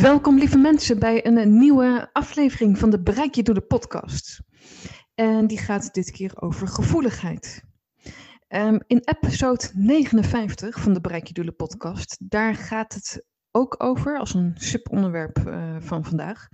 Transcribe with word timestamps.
Welkom 0.00 0.38
lieve 0.38 0.58
mensen 0.58 0.98
bij 0.98 1.26
een 1.26 1.58
nieuwe 1.58 2.08
aflevering 2.12 2.78
van 2.78 2.90
de 2.90 3.02
Bereik 3.02 3.34
je 3.34 3.42
Doelen 3.42 3.66
podcast. 3.66 4.40
En 5.14 5.46
die 5.46 5.58
gaat 5.58 5.94
dit 5.94 6.10
keer 6.10 6.40
over 6.40 6.68
gevoeligheid. 6.68 7.64
Um, 8.48 8.80
in 8.86 9.02
episode 9.04 9.70
59 9.74 10.80
van 10.80 10.92
de 10.92 11.00
Bereik 11.00 11.26
je 11.26 11.32
Doelen 11.32 11.56
podcast, 11.56 12.16
daar 12.30 12.54
gaat 12.54 12.94
het 12.94 13.24
ook 13.50 13.82
over 13.82 14.18
als 14.18 14.34
een 14.34 14.52
subonderwerp 14.54 15.38
uh, 15.38 15.76
van 15.78 16.04
vandaag. 16.04 16.48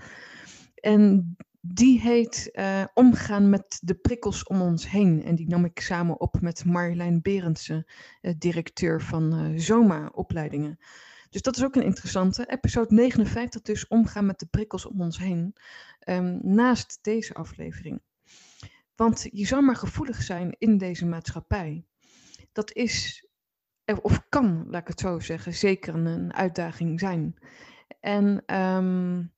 En 0.74 1.36
die 1.60 2.00
heet 2.00 2.50
uh, 2.52 2.84
Omgaan 2.94 3.50
met 3.50 3.80
de 3.82 3.94
prikkels 3.94 4.44
om 4.44 4.60
ons 4.60 4.90
heen. 4.90 5.24
En 5.24 5.34
die 5.34 5.48
nam 5.48 5.64
ik 5.64 5.80
samen 5.80 6.20
op 6.20 6.40
met 6.40 6.64
Marjolein 6.64 7.22
Berendsen, 7.22 7.84
uh, 8.20 8.34
directeur 8.38 9.02
van 9.02 9.52
Zoma-opleidingen. 9.58 10.78
Dus 11.34 11.42
dat 11.42 11.56
is 11.56 11.64
ook 11.64 11.74
een 11.74 11.82
interessante. 11.82 12.46
Episode 12.46 12.94
59 12.94 13.62
dus, 13.62 13.86
Omgaan 13.88 14.26
met 14.26 14.38
de 14.38 14.46
prikkels 14.46 14.86
om 14.86 15.00
ons 15.00 15.18
heen. 15.18 15.56
Um, 16.08 16.38
naast 16.42 16.98
deze 17.02 17.34
aflevering. 17.34 18.02
Want 18.94 19.28
je 19.30 19.46
zou 19.46 19.62
maar 19.62 19.76
gevoelig 19.76 20.22
zijn 20.22 20.54
in 20.58 20.78
deze 20.78 21.06
maatschappij. 21.06 21.86
Dat 22.52 22.72
is, 22.72 23.26
of 24.02 24.28
kan, 24.28 24.64
laat 24.70 24.80
ik 24.80 24.88
het 24.88 25.00
zo 25.00 25.20
zeggen, 25.20 25.54
zeker 25.54 25.94
een 25.94 26.34
uitdaging 26.34 27.00
zijn. 27.00 27.34
En 28.00 28.56
um, 28.56 29.32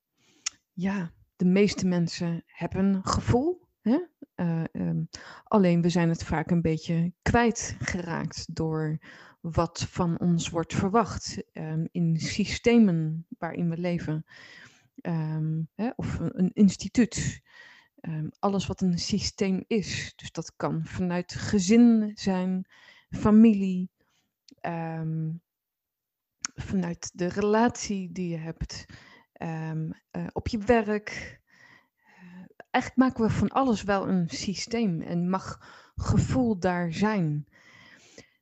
ja, 0.73 1.13
de 1.37 1.45
meeste 1.45 1.87
mensen 1.87 2.43
hebben 2.47 3.01
gevoel. 3.05 3.69
Hè? 3.81 3.99
Uh, 4.37 4.65
um, 4.73 5.09
alleen 5.45 5.83
we 5.83 5.89
zijn 5.89 6.09
het 6.09 6.25
vaak 6.25 6.51
een 6.51 6.63
beetje 6.63 7.13
kwijtgeraakt 7.23 8.55
door 8.55 8.99
wat 9.41 9.87
van 9.91 10.19
ons 10.21 10.49
wordt 10.49 10.75
verwacht 10.75 11.43
um, 11.53 11.89
in 11.93 12.17
systemen 12.17 13.27
waarin 13.39 13.71
we 13.71 13.79
leven. 13.79 14.27
Um, 15.03 15.69
hè, 15.75 15.91
of 15.97 16.19
een, 16.19 16.51
instituut. 16.53 17.41
Alles 18.39 18.67
wat 18.67 18.81
een 18.81 18.99
systeem 18.99 19.65
is. 19.67 20.13
Dus 20.17 20.33
dat 20.33 20.57
kan 20.57 20.85
vanuit 20.85 21.35
gezin 21.35 22.11
zijn, 22.15 22.67
familie, 23.11 23.91
vanuit 26.55 27.11
de 27.15 27.27
relatie 27.27 28.13
die 28.13 28.29
je 28.29 28.37
hebt, 28.37 28.85
uh, 29.43 30.27
op 30.33 30.49
je 30.49 30.59
werk. 30.59 31.41
Eigenlijk 32.77 33.09
maken 33.09 33.25
we 33.25 33.39
van 33.39 33.49
alles 33.49 33.83
wel 33.83 34.09
een 34.09 34.29
systeem 34.29 35.03
en 35.03 35.31
mag 35.31 35.61
gevoel 35.95 36.59
daar 36.59 36.93
zijn. 36.93 37.47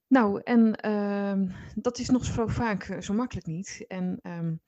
Nou, 0.06 0.40
en 0.44 0.86
uh, 0.86 1.56
dat 1.74 1.98
is 1.98 2.08
nog 2.08 2.24
zo 2.24 2.46
vaak 2.46 2.88
uh, 2.88 3.00
zo 3.00 3.14
makkelijk 3.14 3.46
niet. 3.46 3.84
En 3.88 4.20
um, 4.22 4.60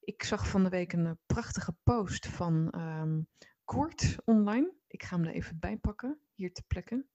ik 0.00 0.22
zag 0.22 0.48
van 0.48 0.62
de 0.62 0.68
week 0.68 0.92
een 0.92 1.04
uh, 1.06 1.10
prachtige 1.26 1.74
post 1.82 2.26
van 2.26 2.74
um, 2.76 3.28
Koort 3.64 4.16
online. 4.24 4.72
Ik 4.88 5.02
ga 5.02 5.16
hem 5.16 5.24
er 5.24 5.34
even 5.34 5.58
bij 5.58 5.76
pakken, 5.76 6.18
hier 6.34 6.52
te 6.52 6.62
plekken. 6.66 7.08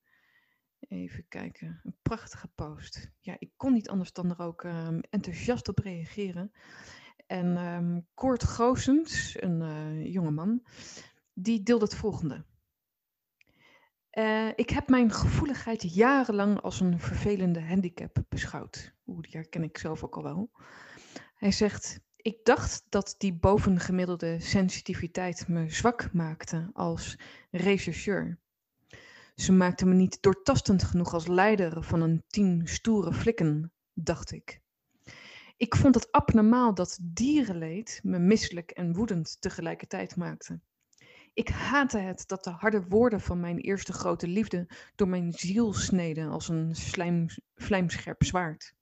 Even 0.80 1.26
kijken, 1.28 1.80
een 1.84 1.96
prachtige 2.02 2.48
post. 2.56 3.12
Ja, 3.20 3.36
ik 3.40 3.52
kon 3.56 3.74
niet 3.74 3.90
anders 3.90 4.14
dan 4.14 4.30
er 4.30 4.40
ook 4.40 4.68
enthousiast 5.10 5.68
op 5.68 5.80
reageren. 5.80 6.52
En 7.28 7.58
um, 7.58 8.08
Koort 8.14 8.44
Goosens, 8.44 9.42
een 9.42 9.62
uh, 9.62 10.14
jonge 10.14 10.32
man, 10.32 10.62
die 11.42 11.64
deelde 11.64 11.86
het 11.86 11.96
volgende. 11.96 12.46
Uh, 14.14 14.48
ik 14.56 14.70
heb 14.70 14.90
mijn 14.90 15.12
gevoeligheid 15.12 15.94
jarenlang 15.94 16.62
als 16.62 16.80
een 16.80 17.00
vervelende 17.00 17.62
handicap 17.62 18.24
beschouwd. 18.30 18.94
Oeh, 19.06 19.22
die 19.22 19.32
herken 19.32 19.64
ik 19.64 19.78
zelf 19.78 20.04
ook 20.04 20.16
al 20.16 20.24
wel. 20.24 20.52
Hij 21.36 21.52
zegt: 21.52 22.00
Ik 22.16 22.46
dacht 22.46 22.86
dat 22.90 23.16
die 23.18 23.34
bovengemiddelde 23.34 24.40
sensitiviteit 24.40 25.48
me 25.48 25.70
zwak 25.70 26.14
maakte 26.14 26.70
als 26.74 27.20
rechercheur. 27.52 28.40
Ze 29.36 29.52
maakte 29.52 29.86
me 29.86 29.94
niet 29.94 30.22
doortastend 30.22 30.84
genoeg 30.84 31.14
als 31.14 31.28
leider 31.28 31.84
van 31.84 32.02
een 32.02 32.24
team 32.28 32.68
stoere 32.68 33.14
flikken, 33.14 33.72
dacht 33.94 34.32
ik. 34.32 34.62
Ik 35.58 35.76
vond 35.76 35.96
het 35.96 36.12
abnormaal 36.12 36.74
dat 36.74 37.00
dierenleed 37.02 38.00
me 38.04 38.20
misselijk 38.20 38.72
en 38.72 38.96
woedend 38.96 39.42
tegelijkertijd 39.42 40.16
maakte. 40.16 40.60
Ik 41.40 41.50
haatte 41.50 41.98
het 41.98 42.28
dat 42.28 42.44
de 42.44 42.50
harde 42.50 42.84
woorden 42.88 43.22
van 43.22 43.40
mijn 43.40 43.58
eerste 43.58 43.94
grote 43.94 44.28
liefde 44.28 44.70
door 44.96 45.08
mijn 45.08 45.34
ziel 45.34 45.74
sneden 45.74 46.30
als 46.30 46.48
een 46.48 46.76
slijm, 46.76 47.26
vlijmscherp 47.56 48.24
zwaard. 48.24 48.76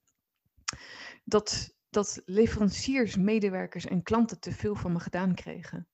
Dat, 1.24 1.74
dat 1.90 2.22
leveranciers, 2.24 3.16
medewerkers 3.16 3.86
en 3.86 4.02
klanten 4.02 4.40
te 4.40 4.52
veel 4.52 4.74
van 4.74 4.92
me 4.92 5.00
gedaan 5.00 5.34
kregen. 5.34 5.88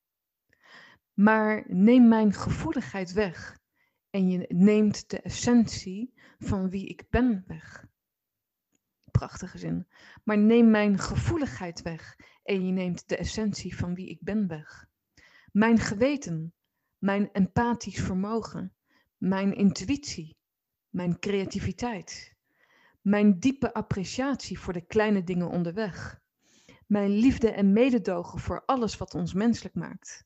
Maar 1.13 1.63
neem 1.67 2.07
mijn 2.07 2.33
gevoeligheid 2.33 3.13
weg 3.13 3.59
en 4.09 4.29
je 4.29 4.45
neemt 4.47 5.09
de 5.09 5.21
essentie 5.21 6.13
van 6.39 6.69
wie 6.69 6.87
ik 6.87 7.09
ben 7.09 7.43
weg. 7.47 7.85
Prachtige 9.11 9.57
zin. 9.57 9.87
Maar 10.23 10.37
neem 10.37 10.69
mijn 10.69 10.99
gevoeligheid 10.99 11.81
weg 11.81 12.15
en 12.43 12.65
je 12.65 12.71
neemt 12.71 13.07
de 13.07 13.17
essentie 13.17 13.77
van 13.77 13.93
wie 13.93 14.09
ik 14.09 14.21
ben 14.21 14.47
weg. 14.47 14.87
Mijn 15.55 15.79
geweten, 15.79 16.54
mijn 17.05 17.29
empathisch 17.31 18.01
vermogen, 18.01 18.73
mijn 19.17 19.55
intuïtie, 19.55 20.37
mijn 20.89 21.19
creativiteit, 21.19 22.35
mijn 23.01 23.39
diepe 23.39 23.73
appreciatie 23.73 24.59
voor 24.59 24.73
de 24.73 24.85
kleine 24.85 25.23
dingen 25.23 25.49
onderweg, 25.49 26.21
mijn 26.87 27.09
liefde 27.09 27.51
en 27.51 27.73
mededogen 27.73 28.39
voor 28.39 28.65
alles 28.65 28.97
wat 28.97 29.13
ons 29.13 29.33
menselijk 29.33 29.75
maakt, 29.75 30.25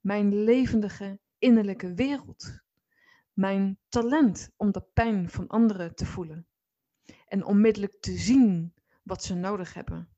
mijn 0.00 0.44
levendige 0.44 1.20
innerlijke 1.38 1.94
wereld, 1.94 2.60
mijn 3.32 3.78
talent 3.88 4.50
om 4.56 4.72
de 4.72 4.82
pijn 4.92 5.30
van 5.30 5.46
anderen 5.46 5.94
te 5.94 6.06
voelen 6.06 6.46
en 7.28 7.44
onmiddellijk 7.44 8.00
te 8.00 8.16
zien 8.16 8.74
wat 9.02 9.24
ze 9.24 9.34
nodig 9.34 9.74
hebben. 9.74 10.13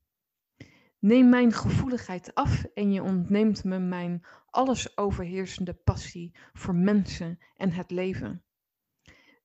Neem 1.07 1.29
mijn 1.29 1.53
gevoeligheid 1.53 2.35
af 2.35 2.63
en 2.63 2.91
je 2.91 3.03
ontneemt 3.03 3.63
me 3.63 3.79
mijn 3.79 4.25
alles 4.49 4.97
overheersende 4.97 5.73
passie 5.73 6.37
voor 6.53 6.75
mensen 6.75 7.39
en 7.55 7.71
het 7.71 7.91
leven. 7.91 8.43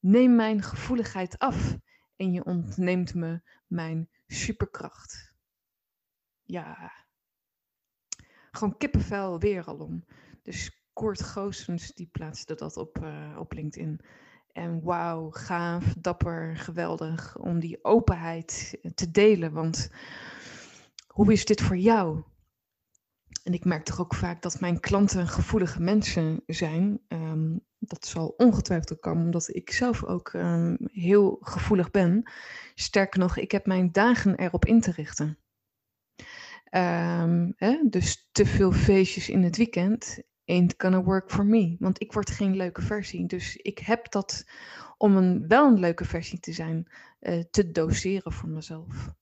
Neem 0.01 0.37
mijn 0.37 0.63
gevoeligheid 0.63 1.39
af 1.39 1.77
en 2.17 2.33
je 2.33 2.45
ontneemt 2.45 3.15
me 3.15 3.43
mijn 3.67 4.09
superkracht. 4.27 5.35
Ja, 6.43 6.93
gewoon 8.51 8.77
kippenvel 8.77 9.39
weer 9.39 9.65
al 9.65 9.79
om. 9.79 10.05
Dus 10.43 10.85
Koort 10.93 11.23
Goossens 11.23 11.95
die 11.95 12.09
plaatste 12.13 12.55
dat 12.55 12.77
op, 12.77 12.99
uh, 13.03 13.37
op 13.39 13.53
LinkedIn. 13.53 14.01
En 14.53 14.83
wauw, 14.83 15.31
gaaf, 15.31 15.95
dapper, 15.99 16.57
geweldig 16.57 17.39
om 17.39 17.61
die 17.61 17.85
openheid 17.85 18.79
te 18.95 19.11
delen. 19.11 19.53
Want 19.53 19.91
hoe 21.13 21.33
is 21.33 21.45
dit 21.45 21.61
voor 21.61 21.77
jou? 21.77 22.23
En 23.43 23.53
ik 23.53 23.65
merk 23.65 23.85
toch 23.85 24.01
ook 24.01 24.15
vaak 24.15 24.43
dat 24.43 24.61
mijn 24.61 24.81
klanten 24.81 25.29
gevoelige 25.29 25.81
mensen 25.81 26.43
zijn. 26.47 27.01
Um, 27.09 27.65
dat 27.79 28.07
zal 28.07 28.35
ongetwijfeld 28.37 29.01
komen, 29.01 29.25
omdat 29.25 29.55
ik 29.55 29.73
zelf 29.73 30.05
ook 30.05 30.33
um, 30.33 30.77
heel 30.93 31.39
gevoelig 31.41 31.91
ben. 31.91 32.31
Sterker 32.75 33.21
nog, 33.21 33.37
ik 33.37 33.53
heb 33.53 33.67
mijn 33.67 33.93
dagen 33.93 34.37
erop 34.37 34.65
in 34.65 34.81
te 34.81 34.91
richten. 34.91 35.39
Um, 36.71 37.53
hè? 37.57 37.79
Dus 37.91 38.29
te 38.33 38.47
veel 38.47 38.73
feestjes 38.73 39.29
in 39.29 39.43
het 39.43 39.57
weekend 39.57 40.23
ain't 40.45 40.75
gonna 40.77 41.03
work 41.03 41.31
for 41.31 41.47
me. 41.47 41.77
Want 41.79 42.01
ik 42.01 42.13
word 42.13 42.31
geen 42.31 42.57
leuke 42.57 42.83
versie. 42.83 43.27
Dus 43.27 43.57
ik 43.57 43.79
heb 43.79 44.11
dat 44.11 44.45
om 44.99 45.17
een, 45.17 45.49
wel 45.49 45.67
een 45.67 45.79
leuke 45.79 46.05
versie 46.05 46.41
te 46.41 46.53
zijn, 46.53 46.93
uh, 47.21 47.43
te 47.51 47.71
doseren 47.71 48.33
voor 48.33 48.49
mezelf. 48.49 49.15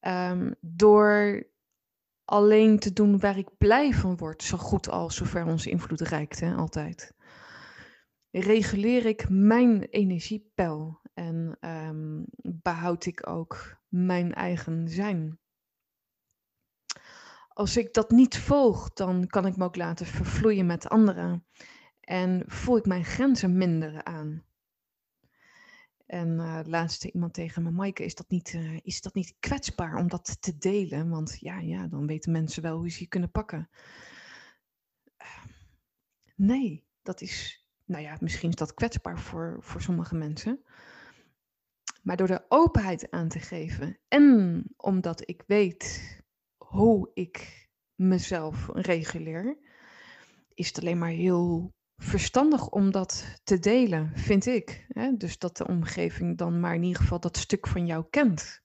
Um, 0.00 0.54
door 0.60 1.46
alleen 2.24 2.78
te 2.78 2.92
doen 2.92 3.18
waar 3.18 3.38
ik 3.38 3.56
blij 3.58 3.92
van 3.92 4.16
word, 4.16 4.42
zo 4.42 4.56
goed 4.56 4.88
als 4.88 5.16
zover 5.16 5.46
onze 5.46 5.70
invloed 5.70 6.00
reikt, 6.00 6.40
hè, 6.40 6.54
altijd. 6.54 7.14
Reguleer 8.30 9.06
ik 9.06 9.28
mijn 9.28 9.82
energiepeil 9.82 11.00
En 11.14 11.56
ehm, 11.60 12.22
behoud 12.42 13.06
ik 13.06 13.28
ook 13.28 13.76
mijn 13.88 14.34
eigen 14.34 14.88
zijn. 14.88 15.38
Als 17.48 17.76
ik 17.76 17.94
dat 17.94 18.10
niet 18.10 18.38
volg, 18.38 18.92
dan 18.92 19.26
kan 19.26 19.46
ik 19.46 19.56
me 19.56 19.64
ook 19.64 19.76
laten 19.76 20.06
vervloeien 20.06 20.66
met 20.66 20.88
anderen. 20.88 21.46
En 22.00 22.42
voel 22.46 22.76
ik 22.76 22.86
mijn 22.86 23.04
grenzen 23.04 23.56
minder 23.56 24.04
aan. 24.04 24.44
En 26.08 26.28
uh, 26.28 26.60
laatste 26.64 27.12
iemand 27.12 27.34
tegen 27.34 27.62
me, 27.62 27.70
Maaike, 27.70 28.04
is 28.04 28.14
dat, 28.14 28.30
niet, 28.30 28.52
uh, 28.52 28.78
is 28.82 29.00
dat 29.00 29.14
niet 29.14 29.36
kwetsbaar 29.40 29.96
om 29.96 30.08
dat 30.08 30.42
te 30.42 30.58
delen? 30.58 31.08
Want 31.08 31.36
ja, 31.40 31.58
ja, 31.58 31.86
dan 31.86 32.06
weten 32.06 32.32
mensen 32.32 32.62
wel 32.62 32.76
hoe 32.76 32.90
ze 32.90 33.00
je 33.00 33.08
kunnen 33.08 33.30
pakken. 33.30 33.68
Uh, 35.22 35.44
nee, 36.36 36.84
dat 37.02 37.20
is, 37.20 37.66
nou 37.84 38.02
ja, 38.02 38.16
misschien 38.20 38.48
is 38.48 38.54
dat 38.54 38.74
kwetsbaar 38.74 39.18
voor, 39.18 39.56
voor 39.60 39.82
sommige 39.82 40.14
mensen. 40.14 40.62
Maar 42.02 42.16
door 42.16 42.26
de 42.26 42.44
openheid 42.48 43.10
aan 43.10 43.28
te 43.28 43.40
geven 43.40 43.98
en 44.08 44.64
omdat 44.76 45.28
ik 45.28 45.44
weet 45.46 46.16
hoe 46.56 47.10
ik 47.14 47.68
mezelf 47.94 48.68
reguleer, 48.72 49.58
is 50.54 50.66
het 50.66 50.78
alleen 50.78 50.98
maar 50.98 51.10
heel 51.10 51.74
verstandig 51.98 52.68
om 52.68 52.90
dat 52.90 53.40
te 53.44 53.58
delen, 53.58 54.12
vind 54.14 54.46
ik. 54.46 54.86
Hè? 54.88 55.16
Dus 55.16 55.38
dat 55.38 55.56
de 55.56 55.66
omgeving 55.66 56.38
dan 56.38 56.60
maar 56.60 56.74
in 56.74 56.82
ieder 56.82 57.02
geval 57.02 57.20
dat 57.20 57.36
stuk 57.36 57.66
van 57.66 57.86
jou 57.86 58.04
kent. 58.10 58.62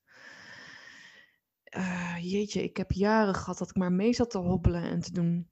Uh, 1.77 2.17
jeetje, 2.21 2.63
ik 2.63 2.77
heb 2.77 2.91
jaren 2.91 3.35
gehad 3.35 3.57
dat 3.57 3.69
ik 3.69 3.75
maar 3.75 3.91
mee 3.91 4.13
zat 4.13 4.29
te 4.29 4.37
hobbelen 4.37 4.83
en 4.83 4.99
te 4.99 5.11
doen. 5.11 5.49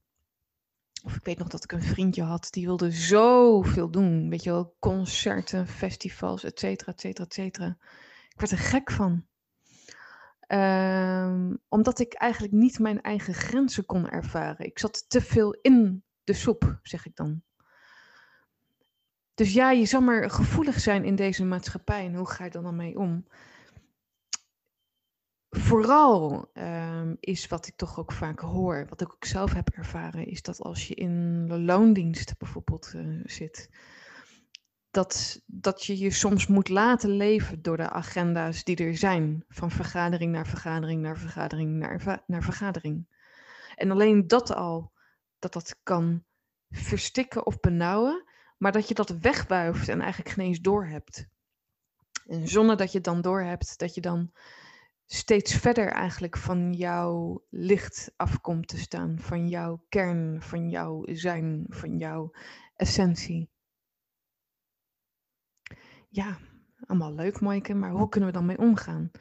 Of 1.04 1.16
ik 1.16 1.26
weet 1.26 1.38
nog 1.38 1.48
dat 1.48 1.64
ik 1.64 1.72
een 1.72 1.84
vriendje 1.84 2.24
had 2.24 2.48
die 2.52 2.66
wilde 2.66 2.92
zoveel 2.92 3.92
doen. 3.92 4.30
Weet 4.30 4.44
je 4.44 4.52
wel, 4.52 4.76
concerten, 4.80 5.68
festivals, 5.68 6.44
et 6.44 6.60
cetera, 6.60 6.92
et 6.92 7.00
cetera, 7.00 7.26
et 7.26 7.34
cetera. 7.34 7.78
Ik 8.30 8.40
werd 8.40 8.52
er 8.52 8.58
gek 8.58 8.92
van. 8.92 9.26
Um, 10.48 11.60
omdat 11.68 12.00
ik 12.00 12.14
eigenlijk 12.14 12.54
niet 12.54 12.80
mijn 12.80 13.02
eigen 13.02 13.34
grenzen 13.34 13.86
kon 13.86 14.10
ervaren. 14.10 14.66
Ik 14.66 14.80
zat 14.80 15.10
te 15.10 15.22
veel 15.22 15.52
in 15.62 16.04
de 16.24 16.34
soep, 16.34 16.80
zeg 16.84 17.06
ik 17.06 17.16
dan. 17.16 17.42
Dus 19.42 19.54
ja, 19.54 19.72
je 19.72 19.86
zal 19.86 20.02
maar 20.02 20.30
gevoelig 20.30 20.80
zijn 20.80 21.04
in 21.04 21.16
deze 21.16 21.46
maatschappij. 21.46 22.06
En 22.06 22.16
hoe 22.16 22.30
ga 22.30 22.44
je 22.44 22.50
dan 22.50 22.64
dan 22.64 22.76
mee 22.76 22.98
om? 22.98 23.28
Vooral 25.50 26.52
um, 26.54 27.18
is 27.20 27.48
wat 27.48 27.68
ik 27.68 27.76
toch 27.76 28.00
ook 28.00 28.12
vaak 28.12 28.40
hoor, 28.40 28.86
wat 28.90 29.02
ik 29.02 29.14
ook 29.14 29.26
zelf 29.26 29.54
heb 29.54 29.70
ervaren, 29.70 30.26
is 30.26 30.42
dat 30.42 30.62
als 30.62 30.88
je 30.88 30.96
in 30.96 31.46
de 31.48 31.60
loondienst 31.60 32.38
bijvoorbeeld 32.38 32.94
uh, 32.96 33.22
zit, 33.26 33.70
dat, 34.92 35.42
dat 35.46 35.86
je 35.86 35.98
je 35.98 36.12
soms 36.12 36.48
moet 36.48 36.70
laten 36.70 37.10
leven 37.10 37.62
door 37.62 37.78
de 37.78 37.90
agenda's 37.90 38.64
die 38.64 38.76
er 38.76 38.98
zijn. 38.98 39.44
Van 39.48 39.72
vergadering 39.72 40.32
naar 40.32 40.48
vergadering 40.48 41.02
naar 41.02 41.18
vergadering 41.18 41.72
naar, 41.72 42.24
naar 42.28 42.44
vergadering. 42.44 43.08
En 43.76 43.92
alleen 43.92 44.28
dat 44.28 44.56
al, 44.56 44.92
dat 45.40 45.54
dat 45.54 45.80
kan 45.84 46.24
verstikken 46.70 47.46
of 47.46 47.60
benauwen, 47.60 48.30
maar 48.62 48.72
dat 48.72 48.88
je 48.88 48.94
dat 48.94 49.10
wegbuift 49.10 49.90
en 49.90 50.02
eigenlijk 50.02 50.30
geen 50.30 50.46
eens 50.46 50.60
doorhebt. 50.60 51.28
En 52.26 52.48
zonder 52.48 52.78
dat 52.78 52.92
je 52.92 53.02
dan 53.02 53.22
doorhebt, 53.22 53.80
dat 53.80 53.96
je 53.96 54.02
dan 54.02 54.32
steeds 55.06 55.56
verder 55.56 55.88
eigenlijk 55.88 56.38
van 56.38 56.74
jouw 56.74 57.46
licht 57.50 58.14
afkomt 58.16 58.68
te 58.68 58.78
staan, 58.78 59.20
van 59.20 59.48
jouw 59.48 59.86
kern, 59.90 60.42
van 60.42 60.70
jouw 60.70 61.04
zijn, 61.06 61.66
van 61.70 61.98
jouw 61.98 62.32
essentie. 62.76 63.50
Ja, 66.10 66.38
allemaal 66.86 67.14
leuk, 67.14 67.40
Maaike, 67.40 67.74
maar 67.74 67.92
hoe 67.92 68.10
kunnen 68.10 68.30
we 68.30 68.36
dan 68.36 68.46
mee 68.46 68.58
omgaan? 68.58 69.12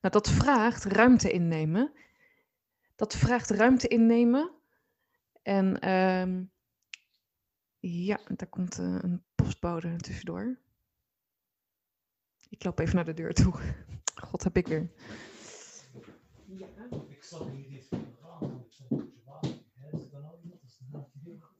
Nou, 0.00 0.14
dat 0.14 0.30
vraagt 0.30 0.84
ruimte 0.84 1.30
innemen. 1.30 1.92
Dat 2.96 3.16
vraagt 3.16 3.50
ruimte 3.50 3.88
innemen. 3.88 4.52
En 5.42 5.90
um, 5.90 6.50
ja, 7.80 8.20
daar 8.36 8.48
komt 8.48 8.78
uh, 8.78 8.98
een 9.00 9.24
postbode 9.34 9.96
tussendoor. 9.96 10.58
Ik 12.48 12.64
loop 12.64 12.78
even 12.78 12.94
naar 12.94 13.04
de 13.04 13.14
deur 13.14 13.34
toe. 13.34 13.54
God, 14.28 14.44
heb 14.44 14.56
ik 14.56 14.66
weer. 14.66 14.90
Ja. 16.44 16.66
Ik 17.08 17.22
zal 17.22 17.48
hier 17.48 17.68
niet 17.68 17.88
gaan. 18.20 18.66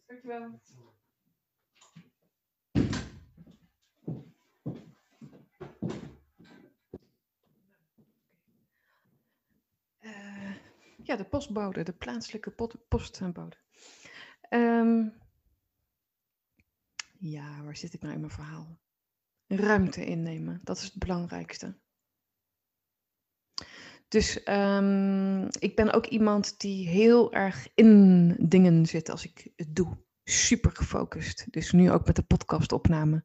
Dankjewel. 0.06 0.61
Uh, 10.00 10.55
ja, 11.03 11.17
de 11.17 11.25
postbode, 11.25 11.82
de 11.82 11.93
plaatselijke 11.93 12.50
postbode. 12.88 13.56
Um, 14.50 15.12
ja, 17.19 17.62
waar 17.62 17.76
zit 17.76 17.94
ik 17.94 18.00
nou 18.00 18.15
in 18.15 18.20
mijn 18.20 18.32
verhaal? 18.32 18.79
Ruimte 19.47 20.05
innemen, 20.05 20.61
dat 20.62 20.76
is 20.76 20.85
het 20.85 20.99
belangrijkste. 20.99 21.79
Dus 24.09 24.49
um, 24.49 25.47
ik 25.59 25.73
ben 25.75 25.93
ook 25.93 26.06
iemand 26.06 26.61
die 26.61 26.88
heel 26.88 27.32
erg 27.32 27.69
in 27.75 28.37
dingen 28.38 28.87
zit 28.87 29.09
als 29.09 29.25
ik 29.25 29.50
het 29.56 29.76
doe. 29.76 30.06
Super 30.25 30.70
gefocust. 30.70 31.53
Dus 31.53 31.73
nu 31.73 31.91
ook 31.91 32.06
met 32.06 32.17
de 32.17 32.23
podcastopname. 32.23 33.25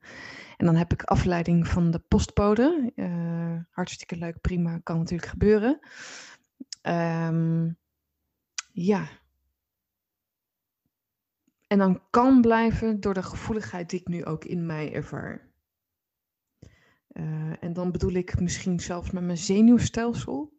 En 0.57 0.65
dan 0.65 0.75
heb 0.75 0.93
ik 0.93 1.03
afleiding 1.03 1.67
van 1.67 1.91
de 1.91 1.99
postbode. 1.99 2.91
Uh, 2.95 3.57
hartstikke 3.69 4.15
leuk, 4.15 4.41
prima, 4.41 4.79
kan 4.79 4.97
natuurlijk 4.97 5.29
gebeuren. 5.29 5.79
Um, 6.81 7.77
ja, 8.71 9.07
en 11.73 11.79
dan 11.79 12.01
kan 12.09 12.41
blijven 12.41 12.99
door 12.99 13.13
de 13.13 13.23
gevoeligheid 13.23 13.89
die 13.89 13.99
ik 13.99 14.07
nu 14.07 14.25
ook 14.25 14.45
in 14.45 14.65
mij 14.65 14.93
ervaar. 14.93 15.51
Uh, 17.09 17.63
en 17.63 17.73
dan 17.73 17.91
bedoel 17.91 18.11
ik 18.11 18.39
misschien 18.39 18.79
zelfs 18.79 19.11
met 19.11 19.23
mijn 19.23 19.37
zenuwstelsel. 19.37 20.53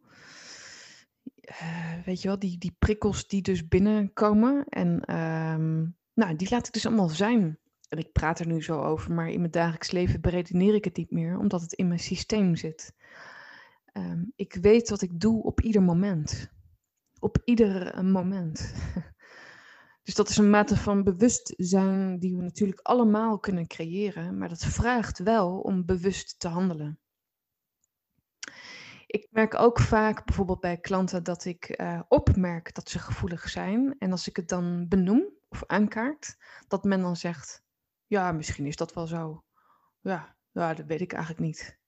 Uh, 1.62 2.04
weet 2.04 2.22
je 2.22 2.28
wel, 2.28 2.38
die, 2.38 2.58
die 2.58 2.76
prikkels 2.78 3.26
die 3.26 3.42
dus 3.42 3.68
binnenkomen. 3.68 4.64
En 4.68 5.16
um, 5.16 5.96
nou, 6.14 6.36
die 6.36 6.50
laat 6.50 6.66
ik 6.66 6.72
dus 6.72 6.86
allemaal 6.86 7.08
zijn. 7.08 7.58
En 7.88 7.98
ik 7.98 8.12
praat 8.12 8.38
er 8.38 8.46
nu 8.46 8.62
zo 8.62 8.80
over, 8.80 9.12
maar 9.12 9.30
in 9.30 9.40
mijn 9.40 9.50
dagelijks 9.50 9.90
leven 9.90 10.20
beredeneer 10.20 10.74
ik 10.74 10.84
het 10.84 10.96
niet 10.96 11.10
meer, 11.10 11.38
omdat 11.38 11.60
het 11.60 11.72
in 11.72 11.88
mijn 11.88 12.00
systeem 12.00 12.56
zit. 12.56 12.94
Um, 13.92 14.32
ik 14.36 14.54
weet 14.54 14.90
wat 14.90 15.02
ik 15.02 15.20
doe 15.20 15.42
op 15.42 15.60
ieder 15.60 15.82
moment. 15.82 16.50
Op 17.18 17.38
ieder 17.44 18.04
moment. 18.04 18.74
Dus 20.04 20.14
dat 20.14 20.28
is 20.28 20.36
een 20.36 20.50
mate 20.50 20.76
van 20.76 21.02
bewustzijn 21.02 22.18
die 22.18 22.36
we 22.36 22.42
natuurlijk 22.42 22.80
allemaal 22.80 23.38
kunnen 23.38 23.66
creëren, 23.66 24.38
maar 24.38 24.48
dat 24.48 24.64
vraagt 24.64 25.18
wel 25.18 25.60
om 25.60 25.84
bewust 25.84 26.38
te 26.38 26.48
handelen. 26.48 26.98
Ik 29.06 29.28
merk 29.30 29.54
ook 29.54 29.80
vaak 29.80 30.24
bijvoorbeeld 30.24 30.60
bij 30.60 30.78
klanten 30.78 31.22
dat 31.22 31.44
ik 31.44 31.80
uh, 31.80 32.00
opmerk 32.08 32.74
dat 32.74 32.88
ze 32.88 32.98
gevoelig 32.98 33.48
zijn. 33.48 33.96
En 33.98 34.10
als 34.10 34.28
ik 34.28 34.36
het 34.36 34.48
dan 34.48 34.88
benoem 34.88 35.24
of 35.48 35.64
aankaart, 35.66 36.36
dat 36.68 36.84
men 36.84 37.00
dan 37.00 37.16
zegt: 37.16 37.62
Ja, 38.06 38.32
misschien 38.32 38.66
is 38.66 38.76
dat 38.76 38.94
wel 38.94 39.06
zo. 39.06 39.44
Ja, 40.00 40.36
ja 40.52 40.74
dat 40.74 40.86
weet 40.86 41.00
ik 41.00 41.12
eigenlijk 41.12 41.42
niet. 41.44 41.78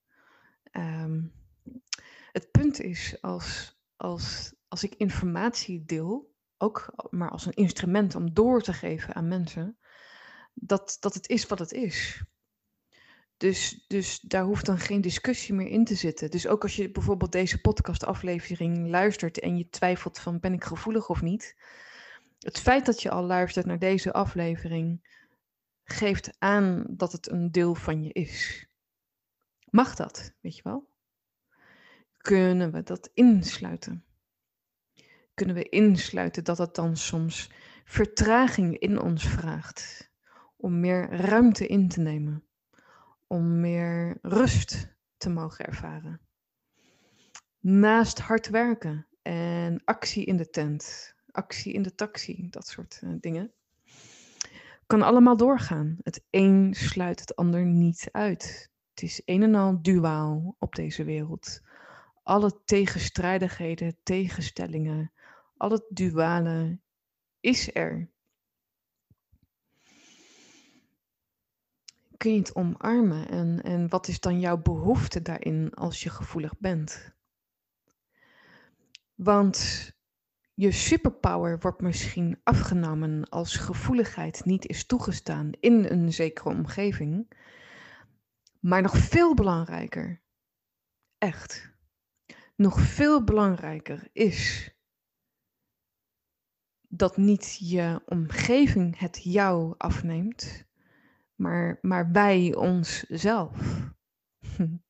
Um, 0.73 1.32
het 2.32 2.50
punt 2.50 2.80
is, 2.80 3.18
als, 3.20 3.78
als, 3.96 4.54
als 4.68 4.85
ik 4.85 4.94
informatie 4.94 5.85
deel, 5.85 6.35
ook 6.58 7.06
maar 7.10 7.30
als 7.30 7.46
een 7.46 7.52
instrument 7.52 8.14
om 8.14 8.34
door 8.34 8.62
te 8.62 8.72
geven 8.72 9.14
aan 9.14 9.28
mensen, 9.28 9.78
dat, 10.54 10.96
dat 11.00 11.14
het 11.14 11.28
is 11.28 11.46
wat 11.46 11.58
het 11.58 11.72
is. 11.72 12.25
Dus, 13.36 13.84
dus 13.86 14.20
daar 14.20 14.44
hoeft 14.44 14.66
dan 14.66 14.78
geen 14.78 15.00
discussie 15.00 15.54
meer 15.54 15.68
in 15.68 15.84
te 15.84 15.94
zitten. 15.94 16.30
Dus 16.30 16.46
ook 16.46 16.62
als 16.62 16.76
je 16.76 16.90
bijvoorbeeld 16.90 17.32
deze 17.32 17.60
podcastaflevering 17.60 18.88
luistert 18.88 19.40
en 19.40 19.56
je 19.56 19.68
twijfelt 19.68 20.18
van 20.18 20.40
ben 20.40 20.52
ik 20.52 20.64
gevoelig 20.64 21.08
of 21.08 21.22
niet. 21.22 21.56
Het 22.38 22.58
feit 22.58 22.86
dat 22.86 23.02
je 23.02 23.10
al 23.10 23.22
luistert 23.22 23.66
naar 23.66 23.78
deze 23.78 24.12
aflevering 24.12 25.14
geeft 25.82 26.30
aan 26.38 26.84
dat 26.88 27.12
het 27.12 27.30
een 27.30 27.50
deel 27.50 27.75
van 27.75 28.02
je 28.02 28.12
is. 28.12 28.66
Mag 29.70 29.94
dat, 29.94 30.32
weet 30.40 30.56
je 30.56 30.62
wel? 30.62 30.88
Kunnen 32.16 32.72
we 32.72 32.82
dat 32.82 33.10
insluiten? 33.14 34.04
Kunnen 35.37 35.55
we 35.55 35.69
insluiten 35.69 36.45
dat 36.45 36.59
het 36.59 36.75
dan 36.75 36.97
soms 36.97 37.50
vertraging 37.85 38.78
in 38.78 39.00
ons 39.00 39.28
vraagt. 39.28 40.11
Om 40.57 40.81
meer 40.81 41.11
ruimte 41.11 41.66
in 41.66 41.88
te 41.88 42.00
nemen. 42.00 42.45
Om 43.26 43.61
meer 43.61 44.19
rust 44.23 44.97
te 45.16 45.28
mogen 45.28 45.66
ervaren. 45.66 46.21
Naast 47.61 48.19
hard 48.19 48.49
werken 48.49 49.07
en 49.23 49.85
actie 49.85 50.25
in 50.25 50.37
de 50.37 50.50
tent, 50.50 51.14
actie 51.31 51.73
in 51.73 51.83
de 51.83 51.95
taxi, 51.95 52.49
dat 52.50 52.66
soort 52.66 53.00
uh, 53.05 53.14
dingen. 53.21 53.52
Kan 54.87 55.02
allemaal 55.02 55.37
doorgaan. 55.37 55.97
Het 56.02 56.25
een 56.31 56.75
sluit 56.75 57.21
het 57.21 57.37
ander 57.37 57.64
niet 57.64 58.09
uit. 58.12 58.71
Het 58.90 59.02
is 59.02 59.23
een 59.25 59.43
en 59.43 59.55
al 59.55 59.83
duaal 59.83 60.57
op 60.59 60.75
deze 60.75 61.05
wereld. 61.05 61.61
Alle 62.23 62.61
tegenstrijdigheden, 62.64 63.97
tegenstellingen, 64.02 65.12
al 65.56 65.70
het 65.70 65.84
duale 65.88 66.80
is 67.40 67.75
er. 67.75 68.10
Kun 72.16 72.32
je 72.32 72.38
het 72.38 72.54
omarmen 72.54 73.28
en, 73.28 73.62
en 73.62 73.88
wat 73.88 74.08
is 74.08 74.20
dan 74.20 74.40
jouw 74.40 74.62
behoefte 74.62 75.22
daarin 75.22 75.75
als 75.75 76.02
je 76.02 76.10
gevoelig 76.10 76.58
bent? 76.58 77.14
Want 79.14 79.90
je 80.54 80.72
superpower 80.72 81.58
wordt 81.58 81.80
misschien 81.80 82.40
afgenomen 82.42 83.28
als 83.28 83.56
gevoeligheid 83.56 84.44
niet 84.44 84.66
is 84.66 84.86
toegestaan 84.86 85.50
in 85.60 85.84
een 85.84 86.12
zekere 86.12 86.48
omgeving. 86.48 87.32
Maar 88.60 88.82
nog 88.82 88.96
veel 88.96 89.34
belangrijker, 89.34 90.22
echt, 91.18 91.72
nog 92.54 92.80
veel 92.80 93.25
belangrijker 93.25 94.08
is 94.12 94.70
dat 96.97 97.17
niet 97.17 97.57
je 97.61 98.03
omgeving 98.07 98.99
het 98.99 99.21
jou 99.23 99.75
afneemt, 99.79 100.65
maar, 101.35 101.79
maar 101.83 102.12
wij 102.12 102.55
onszelf. 102.55 103.85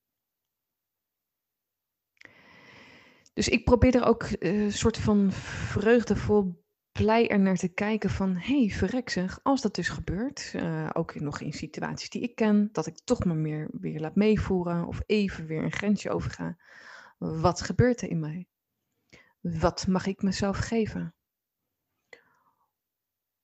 Dus 3.37 3.49
ik 3.49 3.65
probeer 3.65 3.95
er 3.95 4.05
ook 4.05 4.29
een 4.39 4.55
uh, 4.55 4.73
soort 4.73 4.99
van 4.99 5.33
vreugdevol 5.33 6.65
blij 6.93 7.29
er 7.29 7.39
naar 7.39 7.57
te 7.57 7.69
kijken 7.69 8.11
van, 8.11 8.37
hé, 8.37 8.59
hey, 8.59 8.69
verrek 8.69 9.11
zeg, 9.11 9.41
als 9.43 9.61
dat 9.63 9.75
dus 9.75 9.89
gebeurt, 9.89 10.53
uh, 10.57 10.91
ook 10.93 11.21
nog 11.21 11.41
in 11.41 11.53
situaties 11.53 12.11
die 12.11 12.23
ik 12.23 12.35
ken, 12.35 12.69
dat 12.73 12.87
ik 12.87 12.99
toch 13.05 13.25
maar 13.25 13.37
meer 13.37 13.69
weer 13.81 14.01
laat 14.01 14.15
meevoeren 14.15 14.87
of 14.87 15.03
even 15.07 15.47
weer 15.47 15.63
een 15.63 15.73
grensje 15.73 16.11
overga. 16.11 16.57
Wat 17.19 17.61
gebeurt 17.61 18.03
er 18.03 18.11
in 18.11 18.21
mij? 18.21 18.47
Wat 19.41 19.87
mag 19.87 20.07
ik 20.07 20.23
mezelf 20.23 20.59
geven? 20.59 21.15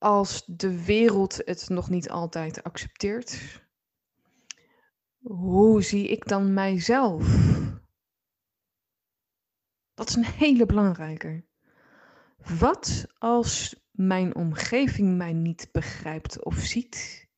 Als 0.03 0.43
de 0.47 0.85
wereld 0.85 1.41
het 1.45 1.69
nog 1.69 1.91
niet 1.91 2.11
altijd 2.11 2.63
accepteert, 2.63 3.63
hoe 5.21 5.83
zie 5.83 6.09
ik 6.09 6.29
dan 6.29 6.55
mijzelf? 6.55 7.27
Dat 9.95 10.09
is 10.09 10.15
een 10.15 10.25
hele 10.25 10.67
belangrijke. 10.67 11.45
Wat 12.59 13.07
als 13.19 13.83
mijn 13.91 14.35
omgeving 14.35 15.17
mij 15.17 15.33
niet 15.33 15.69
begrijpt 15.73 16.45
of 16.45 16.55
ziet 16.55 17.29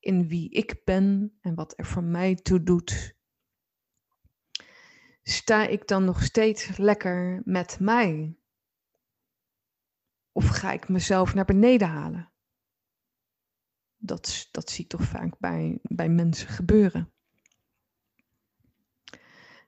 in 0.00 0.28
wie 0.28 0.50
ik 0.50 0.84
ben 0.84 1.38
en 1.40 1.54
wat 1.54 1.72
er 1.76 1.86
voor 1.86 2.04
mij 2.04 2.34
toe 2.34 2.62
doet? 2.62 3.16
Sta 5.22 5.66
ik 5.66 5.86
dan 5.88 6.04
nog 6.04 6.22
steeds 6.22 6.76
lekker 6.76 7.42
met 7.44 7.80
mij? 7.80 8.36
Of 10.36 10.48
ga 10.48 10.72
ik 10.72 10.88
mezelf 10.88 11.34
naar 11.34 11.44
beneden 11.44 11.88
halen? 11.88 12.32
Dat, 13.96 14.48
dat 14.50 14.70
zie 14.70 14.84
ik 14.84 14.90
toch 14.90 15.02
vaak 15.02 15.38
bij, 15.38 15.78
bij 15.82 16.08
mensen 16.08 16.48
gebeuren. 16.48 17.12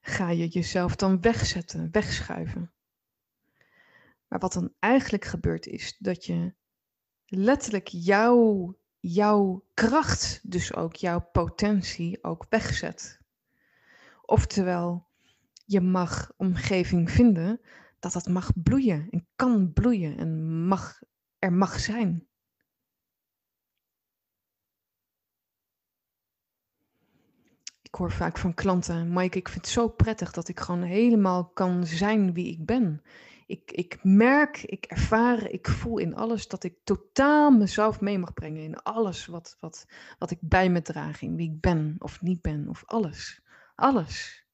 Ga 0.00 0.30
je 0.30 0.49
jezelf 0.49 0.96
dan 0.96 1.20
wegzetten, 1.20 1.90
wegschuiven? 1.90 2.73
Maar 4.28 4.38
wat 4.38 4.52
dan 4.52 4.73
eigenlijk 4.78 5.25
gebeurt 5.25 5.66
is 5.66 5.96
dat 5.99 6.25
je 6.25 6.54
letterlijk 7.26 7.88
jouw, 7.88 8.76
jouw 8.99 9.64
kracht, 9.75 10.40
dus 10.42 10.75
ook 10.75 10.94
jouw 10.94 11.20
potentie, 11.20 12.25
ook 12.25 12.46
wegzet. 12.49 13.20
Oftewel, 14.23 15.08
je 15.64 15.80
mag 15.80 16.32
omgeving 16.37 17.11
vinden 17.11 17.61
dat 17.99 18.12
dat 18.12 18.29
mag 18.29 18.50
bloeien 18.62 19.07
en 19.11 19.29
kan 19.37 19.73
bloeien 19.73 20.19
en 20.19 20.62
mag, 20.67 21.03
er 21.38 21.53
mag 21.53 21.81
zijn. 21.81 22.29
Ik 27.83 27.95
hoor 27.95 28.12
vaak 28.12 28.38
van 28.38 28.55
klanten, 28.55 29.12
Mike, 29.12 29.38
ik 29.38 29.49
vind 29.49 29.65
het 29.65 29.75
zo 29.75 29.88
prettig 29.88 30.33
dat 30.33 30.49
ik 30.49 30.61
gewoon 30.61 30.83
helemaal 30.83 31.49
kan 31.49 31.87
zijn 31.87 32.33
wie 32.33 32.53
ik 32.53 32.67
ben. 32.67 33.03
Ik, 33.47 33.71
ik 33.71 33.99
merk, 34.03 34.62
ik 34.62 34.85
ervaar, 34.85 35.50
ik 35.50 35.69
voel 35.69 35.99
in 35.99 36.15
alles 36.15 36.49
dat 36.49 36.65
ik 36.65 36.79
totaal 36.85 37.50
mezelf 37.50 38.00
mee 38.00 38.19
mag 38.19 38.33
brengen. 38.33 38.62
In 38.62 38.83
alles 38.83 39.26
wat, 39.26 39.57
wat, 39.61 39.87
wat 40.19 40.31
ik 40.31 40.38
bij 40.41 40.71
me 40.71 40.83
draag, 40.83 41.23
in 41.23 41.37
wie 41.37 41.53
ik 41.53 41.61
ben 41.61 41.97
of 41.99 42.21
niet 42.21 42.43
ben, 42.43 42.69
of 42.69 42.85
alles. 42.85 43.43
Alles. 43.75 44.46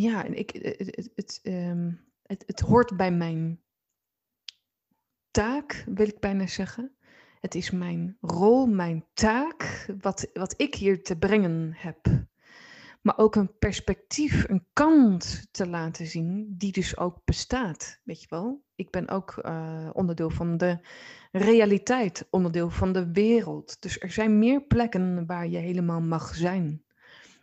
Ja, 0.00 0.24
ik, 0.24 0.50
het, 0.50 0.78
het, 0.78 1.10
het, 1.14 1.40
ehm, 1.42 1.92
het, 2.22 2.42
het 2.46 2.60
hoort 2.60 2.96
bij 2.96 3.12
mijn 3.12 3.60
taak, 5.30 5.84
wil 5.86 6.06
ik 6.06 6.20
bijna 6.20 6.46
zeggen. 6.46 6.94
Het 7.40 7.54
is 7.54 7.70
mijn 7.70 8.16
rol, 8.20 8.66
mijn 8.66 9.04
taak, 9.12 9.86
wat, 10.00 10.30
wat 10.32 10.54
ik 10.56 10.74
hier 10.74 11.02
te 11.02 11.18
brengen 11.18 11.72
heb 11.76 12.28
maar 13.02 13.18
ook 13.18 13.34
een 13.34 13.58
perspectief, 13.58 14.48
een 14.48 14.66
kant 14.72 15.46
te 15.50 15.68
laten 15.68 16.06
zien 16.06 16.54
die 16.56 16.72
dus 16.72 16.96
ook 16.96 17.20
bestaat. 17.24 18.00
Weet 18.04 18.20
je 18.20 18.26
wel? 18.30 18.64
Ik 18.74 18.90
ben 18.90 19.08
ook 19.08 19.42
uh, 19.46 19.90
onderdeel 19.92 20.30
van 20.30 20.56
de 20.56 20.78
realiteit, 21.32 22.26
onderdeel 22.30 22.70
van 22.70 22.92
de 22.92 23.12
wereld. 23.12 23.82
Dus 23.82 24.00
er 24.00 24.10
zijn 24.10 24.38
meer 24.38 24.62
plekken 24.62 25.26
waar 25.26 25.48
je 25.48 25.58
helemaal 25.58 26.00
mag 26.00 26.34
zijn. 26.34 26.84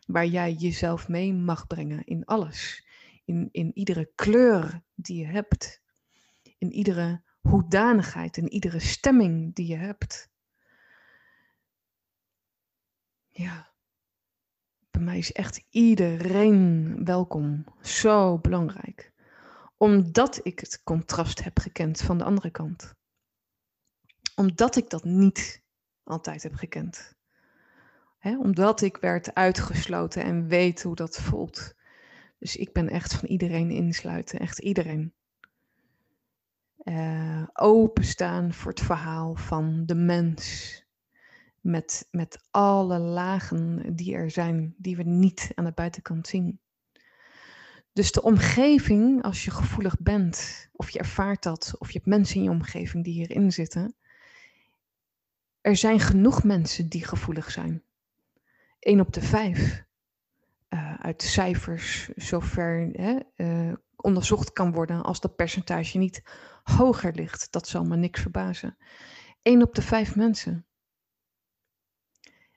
Waar 0.08 0.26
jij 0.26 0.54
jezelf 0.54 1.08
mee 1.08 1.34
mag 1.34 1.68
brengen 1.68 2.06
in 2.06 2.26
alles. 2.26 2.88
In, 3.26 3.50
in 3.52 3.72
iedere 3.78 4.12
kleur 4.16 4.84
die 4.96 5.18
je 5.20 5.26
hebt. 5.26 5.82
In 6.58 6.72
iedere 6.72 7.24
hoedanigheid, 7.40 8.38
in 8.38 8.50
iedere 8.50 8.80
stemming 8.80 9.56
die 9.56 9.68
je 9.68 9.78
hebt. 9.78 10.30
Ja 13.28 13.76
bij 14.98 15.06
mij 15.06 15.18
is 15.18 15.32
echt 15.32 15.64
iedereen 15.70 17.06
welkom. 17.06 17.66
Zo 17.82 18.40
belangrijk. 18.40 19.12
Omdat 19.78 20.40
ik 20.46 20.60
het 20.60 20.84
contrast 20.84 21.44
heb 21.44 21.60
gekend 21.60 22.02
van 22.02 22.18
de 22.18 22.24
andere 22.24 22.52
kant. 22.52 22.94
Omdat 24.36 24.76
ik 24.76 24.90
dat 24.90 25.04
niet 25.04 25.64
altijd 26.04 26.44
heb 26.44 26.54
gekend. 26.54 27.17
Omdat 28.22 28.82
ik 28.82 28.98
werd 28.98 29.34
uitgesloten 29.34 30.24
en 30.24 30.48
weet 30.48 30.84
hoe 30.84 30.96
dat 30.96 31.18
voelt. 31.18 31.76
Dus 32.40 32.56
ik 32.56 32.74
ben 32.74 32.90
echt 32.90 33.14
van 33.14 33.28
iedereen 33.28 33.72
insluiten, 33.72 34.40
echt 34.40 34.60
iedereen. 34.60 35.14
Uh, 36.84 37.44
openstaan 37.54 38.54
voor 38.54 38.72
het 38.72 38.82
verhaal 38.82 39.36
van 39.36 39.86
de 39.86 39.96
mens 39.96 40.86
met, 41.62 42.08
met 42.12 42.40
alle 42.52 43.00
lagen 43.00 43.96
die 43.96 44.16
er 44.16 44.32
zijn, 44.32 44.76
die 44.78 44.98
we 44.98 45.04
niet 45.04 45.52
aan 45.56 45.66
de 45.66 45.72
buitenkant 45.72 46.28
zien. 46.28 46.60
Dus 47.94 48.12
de 48.12 48.22
omgeving, 48.22 49.24
als 49.24 49.46
je 49.46 49.52
gevoelig 49.52 50.00
bent, 50.00 50.70
of 50.72 50.90
je 50.90 51.00
ervaart 51.00 51.44
dat, 51.44 51.76
of 51.78 51.88
je 51.88 51.94
hebt 51.94 52.10
mensen 52.10 52.36
in 52.36 52.44
je 52.44 52.50
omgeving 52.50 53.04
die 53.04 53.14
hierin 53.14 53.52
zitten, 53.52 53.96
er 55.62 55.76
zijn 55.76 56.00
genoeg 56.00 56.44
mensen 56.44 56.90
die 56.90 57.06
gevoelig 57.06 57.52
zijn. 57.52 57.84
1 58.88 59.00
op 59.00 59.14
de 59.14 59.22
5 59.22 59.60
uh, 59.60 59.84
eh, 60.68 60.94
uit 61.00 61.22
cijfers, 61.22 62.10
zover 62.16 62.90
hè, 62.92 63.18
uh, 63.36 63.74
onderzocht 63.96 64.54
kan 64.54 64.72
worden, 64.72 65.04
als 65.04 65.20
dat 65.20 65.36
percentage 65.36 65.98
niet 65.98 66.24
hoger 66.64 67.14
ligt. 67.14 67.52
Dat 67.52 67.68
zal 67.68 67.84
me 67.84 67.96
niks 67.96 68.22
verbazen. 68.22 68.78
1 69.42 69.62
op 69.62 69.76
de 69.76 69.82
5 69.82 70.16
mensen. 70.16 70.66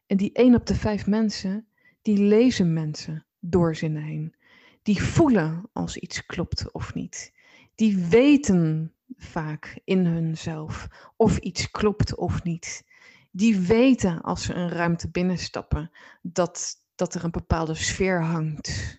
En 0.07 0.17
die 0.17 0.33
één 0.33 0.55
op 0.55 0.67
de 0.67 0.75
vijf 0.75 1.07
mensen, 1.07 1.67
die 2.03 2.19
lezen 2.19 2.73
mensen 2.73 3.27
door 3.39 3.77
zinnen 3.77 4.03
heen. 4.03 4.35
Die 4.83 5.03
voelen 5.03 5.69
als 5.73 5.97
iets 5.97 6.27
klopt 6.27 6.73
of 6.73 6.95
niet. 6.95 7.33
Die 7.75 7.99
weten 7.99 8.95
vaak 9.17 9.81
in 9.85 10.07
hunzelf 10.07 10.89
of 11.17 11.39
iets 11.39 11.71
klopt 11.71 12.17
of 12.17 12.43
niet. 12.43 12.85
Die 13.31 13.59
weten 13.59 14.21
als 14.21 14.43
ze 14.43 14.55
een 14.55 14.69
ruimte 14.69 15.11
binnenstappen 15.11 15.91
dat, 16.23 16.77
dat 16.95 17.15
er 17.15 17.25
een 17.25 17.31
bepaalde 17.31 17.75
sfeer 17.75 18.23
hangt. 18.23 18.99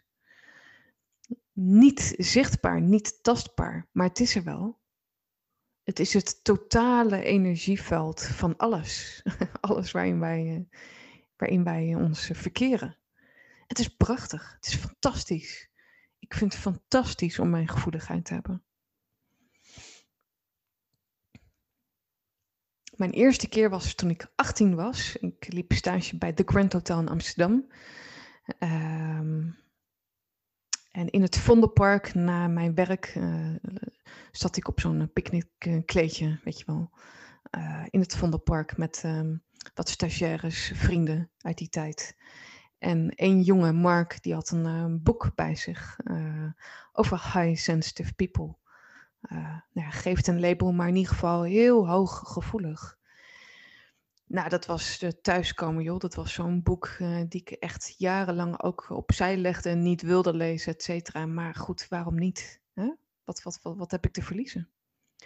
Niet 1.54 2.14
zichtbaar, 2.18 2.82
niet 2.82 3.24
tastbaar, 3.24 3.88
maar 3.92 4.08
het 4.08 4.20
is 4.20 4.36
er 4.36 4.44
wel. 4.44 4.80
Het 5.84 6.00
is 6.00 6.14
het 6.14 6.44
totale 6.44 7.24
energieveld 7.24 8.24
van 8.24 8.58
alles. 8.58 9.24
alles 9.62 9.92
waarin 9.92 10.20
wij 10.20 10.56
eh, 10.56 10.80
waarin 11.42 11.64
wij 11.64 11.96
ons 11.96 12.30
verkeren. 12.34 12.98
Het 13.68 13.80
is 13.80 13.88
prachtig, 13.88 14.54
het 14.56 14.66
is 14.66 14.76
fantastisch. 14.76 15.70
Ik 16.20 16.34
vind 16.34 16.54
het 16.54 16.62
fantastisch 16.62 17.40
om 17.40 17.50
mijn 17.50 17.68
gevoeligheid 17.68 18.26
te 18.26 18.34
hebben. 18.34 18.64
Mijn 23.02 23.14
eerste 23.14 23.48
keer 23.48 23.70
was 23.70 23.94
toen 23.94 24.10
ik 24.10 24.32
18 24.36 24.76
was. 24.76 25.16
Ik 25.16 25.54
liep 25.54 25.74
stage 25.74 26.18
bij 26.18 26.34
The 26.34 26.44
Grand 26.46 26.74
Hotel 26.74 27.00
in 27.00 27.10
Amsterdam. 27.10 27.68
Ehm, 28.60 29.50
en 30.92 31.10
in 31.10 31.22
het 31.22 31.38
Vondelpark, 31.38 32.14
na 32.14 32.48
mijn 32.48 32.76
werk, 32.76 33.16
uh, 33.16 33.56
zat 34.32 34.58
ik 34.58 34.68
op 34.68 34.80
zo'n 34.80 35.12
picknickkleedje, 35.14 36.40
weet 36.44 36.60
je 36.60 36.66
wel. 36.66 36.92
Uh, 37.58 37.86
in 37.90 38.00
het 38.00 38.16
Vondelpark 38.16 38.78
met 38.78 39.04
um, 39.06 39.44
wat 39.74 39.90
stagiaires, 39.90 40.72
vrienden 40.76 41.32
uit 41.38 41.58
die 41.58 41.70
tijd. 41.70 42.18
En 42.78 43.10
één 43.10 43.42
jongen, 43.42 43.76
Mark, 43.76 44.24
die 44.24 44.34
had 44.34 44.50
een 44.50 45.04
boek 45.04 45.32
bij 45.36 45.56
zich 45.56 46.00
over 46.92 47.34
high 47.34 47.62
sensitive 47.62 48.14
people. 48.14 48.58
Nou 49.22 49.62
ja, 49.74 49.90
geeft 49.90 50.28
een 50.28 50.40
label, 50.40 50.72
maar 50.72 50.88
in 50.88 50.96
ieder 50.96 51.14
geval 51.14 51.44
heel 51.44 51.88
hoog 51.90 52.22
gevoelig. 52.26 53.00
Nou, 54.26 54.50
dat 54.50 54.66
was 54.66 55.00
de 55.00 55.22
thuiskomen, 55.22 55.84
joh. 55.84 56.00
Dat 56.00 56.16
was 56.16 56.34
zo'n 56.34 56.64
boek 56.64 56.96
uh, 57.00 57.22
die 57.28 57.42
ik 57.42 57.50
echt 57.50 57.96
jarenlang 57.98 58.62
ook 58.62 58.90
opzij 58.90 59.38
legde 59.38 59.70
en 59.70 59.82
niet 59.82 60.02
wilde 60.02 60.34
lezen, 60.34 60.74
et 60.74 60.84
cetera. 60.84 61.26
Maar 61.26 61.56
goed, 61.56 61.88
waarom 61.90 62.16
niet? 62.16 62.62
Hè? 62.74 62.94
Wat, 63.24 63.44
wat, 63.44 63.60
wat, 63.62 63.78
wat 63.78 63.92
heb 63.92 64.06
ik 64.06 64.12
te 64.12 64.22
verliezen? 64.22 64.70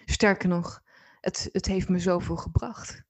Sterker 0.05 0.49
nog, 0.49 0.83
het, 1.21 1.49
het 1.51 1.65
heeft 1.65 1.89
me 1.89 1.99
zoveel 1.99 2.37
gebracht. 2.37 3.03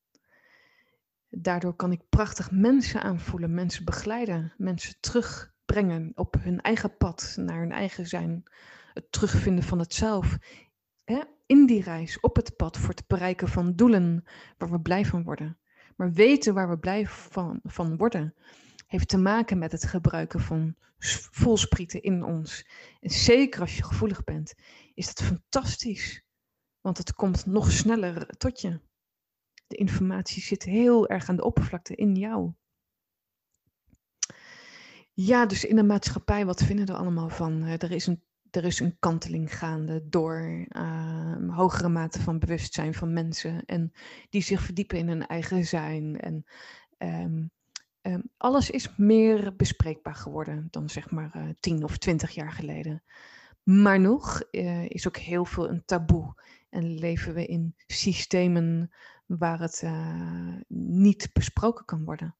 Daardoor 1.29 1.75
kan 1.75 1.91
ik 1.91 2.09
prachtig 2.09 2.51
mensen 2.51 3.01
aanvoelen, 3.01 3.53
mensen 3.53 3.85
begeleiden, 3.85 4.53
mensen 4.57 4.95
terugbrengen 4.99 6.11
op 6.15 6.35
hun 6.39 6.61
eigen 6.61 6.97
pad, 6.97 7.35
naar 7.39 7.59
hun 7.59 7.71
eigen 7.71 8.07
zijn. 8.07 8.43
Het 8.93 9.11
terugvinden 9.11 9.63
van 9.63 9.79
het 9.79 9.93
zelf. 9.93 10.37
In 11.45 11.65
die 11.65 11.81
reis, 11.81 12.19
op 12.19 12.35
het 12.35 12.55
pad 12.55 12.77
voor 12.77 12.89
het 12.89 13.07
bereiken 13.07 13.47
van 13.47 13.75
doelen 13.75 14.23
waar 14.57 14.71
we 14.71 14.81
blij 14.81 15.05
van 15.05 15.23
worden. 15.23 15.59
Maar 15.95 16.11
weten 16.11 16.53
waar 16.53 16.69
we 16.69 16.77
blij 16.77 17.07
van, 17.07 17.59
van 17.63 17.97
worden, 17.97 18.35
heeft 18.87 19.07
te 19.07 19.17
maken 19.17 19.57
met 19.57 19.71
het 19.71 19.85
gebruiken 19.85 20.39
van 20.39 20.75
voelsprieten 21.31 22.01
in 22.01 22.23
ons. 22.23 22.67
En 22.99 23.09
zeker 23.09 23.61
als 23.61 23.77
je 23.77 23.83
gevoelig 23.83 24.23
bent, 24.23 24.53
is 24.93 25.07
dat 25.07 25.23
fantastisch. 25.23 26.23
Want 26.81 26.97
het 26.97 27.13
komt 27.13 27.45
nog 27.45 27.71
sneller 27.71 28.27
tot 28.27 28.61
je. 28.61 28.79
De 29.67 29.75
informatie 29.75 30.41
zit 30.41 30.63
heel 30.63 31.07
erg 31.07 31.29
aan 31.29 31.35
de 31.35 31.43
oppervlakte 31.43 31.95
in 31.95 32.15
jou. 32.15 32.53
Ja, 35.13 35.45
dus 35.45 35.65
in 35.65 35.75
de 35.75 35.83
maatschappij, 35.83 36.45
wat 36.45 36.63
vinden 36.63 36.85
we 36.85 36.91
er 36.91 36.97
allemaal 36.97 37.29
van? 37.29 37.63
Er 37.63 37.91
is 37.91 38.07
een 38.07 38.23
er 38.55 38.65
is 38.65 38.79
een 38.79 38.99
kanteling 38.99 39.57
gaande 39.57 40.09
door 40.09 40.65
uh, 40.69 41.55
hogere 41.55 41.89
mate 41.89 42.21
van 42.21 42.39
bewustzijn 42.39 42.93
van 42.93 43.13
mensen 43.13 43.65
en 43.65 43.91
die 44.29 44.41
zich 44.41 44.61
verdiepen 44.61 44.97
in 44.97 45.07
hun 45.07 45.27
eigen 45.27 45.65
zijn. 45.65 46.19
En 46.19 46.45
um, 46.97 47.51
um, 48.01 48.23
alles 48.37 48.69
is 48.69 48.95
meer 48.97 49.55
bespreekbaar 49.55 50.15
geworden 50.15 50.67
dan 50.71 50.89
zeg 50.89 51.11
maar 51.11 51.31
uh, 51.35 51.49
tien 51.59 51.83
of 51.83 51.97
twintig 51.97 52.31
jaar 52.31 52.51
geleden. 52.51 53.03
Maar 53.63 53.99
nog 53.99 54.43
uh, 54.51 54.89
is 54.89 55.07
ook 55.07 55.17
heel 55.17 55.45
veel 55.45 55.69
een 55.69 55.85
taboe 55.85 56.35
en 56.69 56.99
leven 56.99 57.33
we 57.33 57.45
in 57.45 57.75
systemen 57.87 58.91
waar 59.25 59.59
het 59.59 59.81
eh, 59.83 60.57
niet 60.67 61.29
besproken 61.33 61.85
kan 61.85 62.03
worden. 62.03 62.35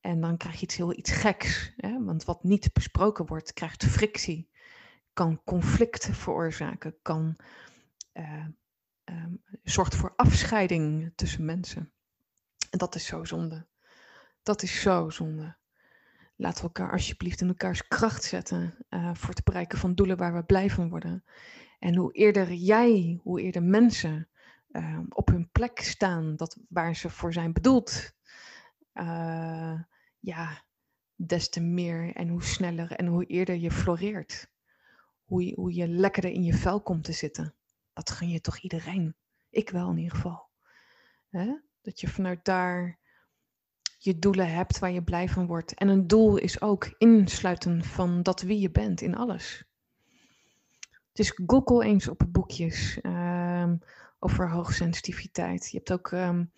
En 0.00 0.20
dan 0.20 0.36
krijg 0.36 0.54
je 0.54 0.62
iets 0.62 0.76
heel 0.76 0.96
iets 0.96 1.10
geks, 1.10 1.72
hè? 1.76 2.04
want 2.04 2.24
wat 2.24 2.42
niet 2.42 2.72
besproken 2.72 3.26
wordt, 3.26 3.52
krijgt 3.52 3.84
frictie 3.84 4.48
kan 5.14 5.40
conflicten 5.44 6.14
veroorzaken, 6.14 6.96
kan, 7.02 7.36
uh, 8.12 8.46
um, 9.04 9.42
zorgt 9.62 9.94
voor 9.94 10.12
afscheiding 10.16 11.12
tussen 11.14 11.44
mensen. 11.44 11.92
En 12.70 12.78
dat 12.78 12.94
is 12.94 13.06
zo 13.06 13.24
zonde. 13.24 13.66
Dat 14.42 14.62
is 14.62 14.80
zo 14.80 15.10
zonde. 15.10 15.56
Laten 16.36 16.58
we 16.58 16.66
elkaar 16.66 16.92
alsjeblieft 16.92 17.40
in 17.40 17.48
elkaars 17.48 17.88
kracht 17.88 18.24
zetten 18.24 18.86
uh, 18.90 19.14
voor 19.14 19.28
het 19.28 19.44
bereiken 19.44 19.78
van 19.78 19.94
doelen 19.94 20.16
waar 20.16 20.34
we 20.34 20.44
blij 20.44 20.70
van 20.70 20.88
worden. 20.88 21.24
En 21.78 21.96
hoe 21.96 22.12
eerder 22.12 22.52
jij, 22.52 23.20
hoe 23.22 23.40
eerder 23.40 23.62
mensen 23.62 24.28
uh, 24.70 25.00
op 25.08 25.28
hun 25.28 25.50
plek 25.50 25.80
staan, 25.80 26.36
dat 26.36 26.56
waar 26.68 26.96
ze 26.96 27.10
voor 27.10 27.32
zijn 27.32 27.52
bedoeld, 27.52 28.12
uh, 28.94 29.80
ja, 30.20 30.64
des 31.14 31.48
te 31.48 31.60
meer 31.60 32.14
en 32.14 32.28
hoe 32.28 32.42
sneller 32.42 32.92
en 32.92 33.06
hoe 33.06 33.26
eerder 33.26 33.56
je 33.56 33.70
floreert 33.70 34.52
hoe 35.24 35.46
je, 35.46 35.54
hoe 35.54 35.74
je 35.74 35.88
lekkerder 35.88 36.30
in 36.30 36.44
je 36.44 36.54
vel 36.54 36.80
komt 36.80 37.04
te 37.04 37.12
zitten. 37.12 37.54
Dat 37.92 38.10
gun 38.10 38.28
je 38.28 38.40
toch 38.40 38.58
iedereen? 38.58 39.16
Ik 39.50 39.70
wel 39.70 39.90
in 39.90 39.96
ieder 39.96 40.16
geval. 40.16 40.48
Dat 41.82 42.00
je 42.00 42.08
vanuit 42.08 42.44
daar 42.44 42.98
je 43.98 44.18
doelen 44.18 44.52
hebt 44.52 44.78
waar 44.78 44.90
je 44.90 45.02
blij 45.02 45.28
van 45.28 45.46
wordt. 45.46 45.74
En 45.74 45.88
een 45.88 46.06
doel 46.06 46.36
is 46.36 46.60
ook 46.60 46.94
insluiten 46.98 47.84
van 47.84 48.22
dat 48.22 48.40
wie 48.40 48.60
je 48.60 48.70
bent 48.70 49.00
in 49.00 49.16
alles. 49.16 49.64
Dus 51.12 51.32
google 51.46 51.84
eens 51.84 52.08
op 52.08 52.26
boekjes 52.28 52.98
um, 53.02 53.78
over 54.18 54.50
hoogsensitiviteit. 54.50 55.70
Je 55.70 55.76
hebt 55.76 55.92
ook, 55.92 56.10
um, 56.10 56.52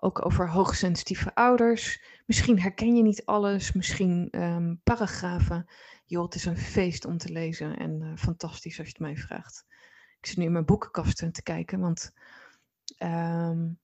ook 0.00 0.24
over 0.24 0.50
hoogsensitieve 0.50 1.34
ouders. 1.34 2.02
Misschien 2.26 2.60
herken 2.60 2.96
je 2.96 3.02
niet 3.02 3.24
alles, 3.24 3.72
misschien 3.72 4.28
um, 4.30 4.80
paragrafen 4.84 5.66
joh, 6.10 6.24
het 6.24 6.34
is 6.34 6.44
een 6.44 6.58
feest 6.58 7.04
om 7.04 7.18
te 7.18 7.32
lezen 7.32 7.76
en 7.76 8.00
uh, 8.00 8.16
fantastisch 8.16 8.78
als 8.78 8.86
je 8.86 8.92
het 8.92 9.02
mij 9.02 9.16
vraagt. 9.16 9.64
Ik 10.20 10.26
zit 10.26 10.36
nu 10.36 10.44
in 10.44 10.52
mijn 10.52 10.64
boekenkasten 10.64 11.32
te 11.32 11.42
kijken, 11.42 11.80
want 11.80 12.12
um, 12.98 13.78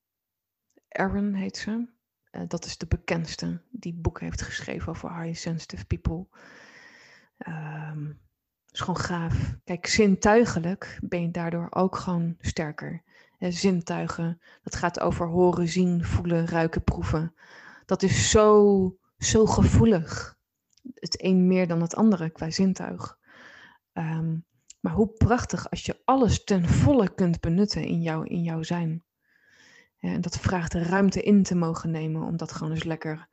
Erin 0.88 1.35
heet 1.35 1.57
ze. 1.57 1.88
Uh, 2.31 2.42
dat 2.48 2.64
is 2.64 2.79
de 2.79 2.87
bekendste 2.87 3.62
die 3.70 3.94
boek 3.94 4.20
heeft 4.20 4.42
geschreven 4.42 4.88
over 4.88 5.22
high 5.22 5.38
sensitive 5.38 5.87
people. 5.87 6.26
Um, 7.46 8.20
is 8.70 8.81
gewoon 8.81 8.98
gaaf. 8.98 9.57
Kijk, 9.64 9.87
zintuigelijk 9.87 10.98
ben 11.02 11.22
je 11.22 11.31
daardoor 11.31 11.66
ook 11.70 11.96
gewoon 11.96 12.37
sterker. 12.40 13.02
Uh, 13.38 13.51
zintuigen, 13.51 14.40
dat 14.62 14.75
gaat 14.75 15.01
over 15.01 15.27
horen, 15.27 15.68
zien, 15.68 16.05
voelen, 16.05 16.46
ruiken, 16.46 16.85
proeven. 16.85 17.35
Dat 17.87 18.03
is 18.03 18.31
zo, 18.31 18.96
zo 19.18 19.46
gevoelig 19.46 20.37
het 20.94 21.22
een 21.22 21.46
meer 21.46 21.66
dan 21.66 21.81
het 21.81 21.94
andere 21.94 22.31
qua 22.31 22.51
zintuig. 22.51 23.18
Um, 23.92 24.44
maar 24.81 24.92
hoe 24.92 25.09
prachtig 25.09 25.70
als 25.70 25.85
je 25.85 26.01
alles 26.05 26.44
ten 26.44 26.68
volle 26.68 27.14
kunt 27.14 27.40
benutten 27.40 27.85
in, 27.85 28.03
jou, 28.03 28.27
in 28.27 28.42
jouw 28.42 28.62
zijn. 28.62 29.05
en 29.99 30.20
dat 30.20 30.38
vraagt 30.38 30.72
de 30.72 30.83
ruimte 30.83 31.22
in 31.22 31.42
te 31.42 31.55
mogen 31.55 31.90
nemen 31.90 32.22
om 32.22 32.37
dat 32.37 32.53
gewoon 32.53 32.72
eens 32.72 32.85
lekker 32.85 33.29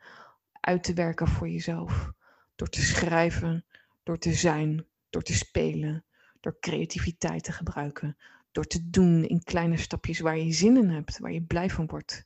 uit 0.52 0.84
te 0.84 0.94
werken 0.94 1.28
voor 1.28 1.50
jezelf. 1.50 2.12
Door 2.56 2.70
te 2.70 2.82
schrijven, 2.82 3.66
door 4.04 4.18
te 4.18 4.34
zijn, 4.34 4.86
door 5.10 5.22
te 5.22 5.34
spelen, 5.34 6.06
door 6.40 6.58
creativiteit 6.60 7.44
te 7.44 7.52
gebruiken, 7.52 8.18
door 8.54 8.66
te 8.66 8.90
doen 8.90 9.24
in 9.24 9.44
kleine 9.44 9.78
stapjes 9.78 10.20
waar 10.20 10.38
je 10.38 10.52
zin 10.52 10.78
in 10.78 10.90
hebt, 10.90 11.20
waar 11.20 11.32
je 11.32 11.42
blij 11.42 11.70
van 11.70 11.88
wordt. 11.88 12.26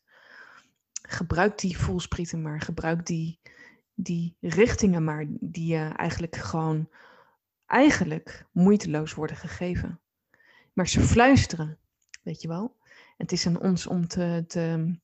Gebruik 1.02 1.60
die 1.60 1.78
voelsprieten 1.78 2.42
maar, 2.42 2.62
gebruik 2.62 3.06
die, 3.06 3.40
die 3.94 4.36
richtingen 4.40 5.04
maar 5.04 5.26
die 5.30 5.74
je 5.74 5.92
eigenlijk 5.96 6.36
gewoon 6.36 6.90
eigenlijk 7.66 8.46
moeiteloos 8.52 9.14
worden 9.14 9.38
gegeven. 9.38 10.00
Maar 10.74 10.88
ze 10.88 11.02
fluisteren, 11.02 11.78
weet 12.24 12.42
je 12.42 12.48
wel. 12.48 12.76
Het 13.18 13.32
is 13.32 13.48
aan 13.48 13.62
ons 13.62 13.88
om 13.88 14.08
te, 14.08 14.44
te, 14.48 14.96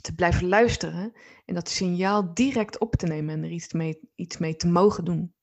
te 0.00 0.14
blijven 0.14 0.48
luisteren 0.48 1.12
en 1.44 1.54
dat 1.54 1.68
signaal 1.68 2.34
direct 2.34 2.78
op 2.78 2.96
te 2.96 3.06
nemen 3.06 3.34
en 3.34 3.44
er 3.44 3.50
iets 3.50 3.72
mee, 3.72 4.00
iets 4.14 4.38
mee 4.38 4.56
te 4.56 4.66
mogen 4.66 5.04
doen. 5.04 5.34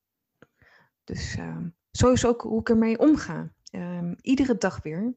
Dus 1.04 1.36
uh, 1.36 1.58
zo 1.92 2.12
is 2.12 2.26
ook 2.26 2.42
hoe 2.42 2.60
ik 2.60 2.70
ermee 2.70 3.00
omga. 3.00 3.54
Uh, 3.72 4.12
iedere 4.22 4.58
dag 4.58 4.82
weer. 4.82 5.14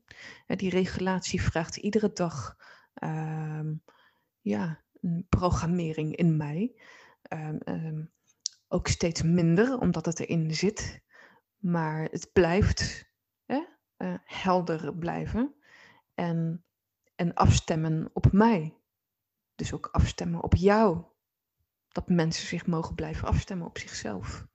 Uh, 0.47 0.57
die 0.57 0.71
regulatie 0.71 1.43
vraagt 1.43 1.77
iedere 1.77 2.13
dag 2.13 2.57
ehm, 2.95 3.75
ja, 4.41 4.85
een 5.01 5.27
programmering 5.29 6.17
in 6.17 6.37
mij. 6.37 6.81
Ehm, 7.23 7.57
ehm, 7.57 8.05
ook 8.69 8.89
steeds 8.89 9.23
minder, 9.23 9.79
omdat 9.79 10.07
het 10.07 10.21
erin 10.21 10.55
zit. 10.55 11.03
Maar 11.57 12.03
het 12.03 12.33
blijft 12.33 13.11
hè, 13.45 13.65
uh, 13.99 14.15
helder 14.25 14.97
blijven. 14.97 15.55
En, 16.15 16.65
en 17.15 17.35
afstemmen 17.35 18.11
op 18.13 18.33
mij. 18.33 18.77
Dus 19.55 19.73
ook 19.73 19.87
afstemmen 19.87 20.43
op 20.43 20.55
jou. 20.55 21.05
Dat 21.89 22.09
mensen 22.09 22.47
zich 22.47 22.67
mogen 22.67 22.95
blijven 22.95 23.29
afstemmen 23.29 23.67
op 23.67 23.79
zichzelf. 23.79 24.47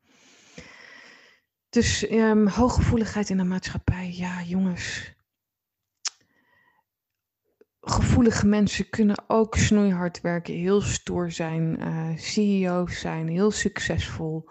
Dus 1.77 2.11
um, 2.11 2.47
hooggevoeligheid 2.47 3.29
in 3.29 3.37
de 3.37 3.43
maatschappij, 3.43 4.11
ja 4.11 4.41
jongens, 4.43 5.15
gevoelige 7.81 8.47
mensen 8.47 8.89
kunnen 8.89 9.23
ook 9.27 9.55
snoeihard 9.55 10.21
werken, 10.21 10.53
heel 10.53 10.81
stoer 10.81 11.31
zijn, 11.31 11.79
uh, 11.79 12.17
CEO's 12.17 12.99
zijn, 12.99 13.27
heel 13.27 13.51
succesvol. 13.51 14.49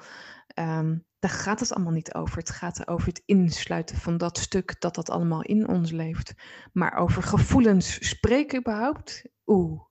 Um, 0.54 1.06
daar 1.18 1.30
gaat 1.30 1.60
het 1.60 1.72
allemaal 1.72 1.92
niet 1.92 2.14
over. 2.14 2.38
Het 2.38 2.50
gaat 2.50 2.88
over 2.88 3.08
het 3.08 3.22
insluiten 3.24 3.96
van 3.96 4.16
dat 4.16 4.38
stuk 4.38 4.80
dat 4.80 4.94
dat 4.94 5.10
allemaal 5.10 5.42
in 5.42 5.68
ons 5.68 5.90
leeft. 5.90 6.34
Maar 6.72 6.96
over 6.96 7.22
gevoelens 7.22 8.08
spreken 8.08 8.58
überhaupt? 8.58 9.28
Oeh, 9.46 9.82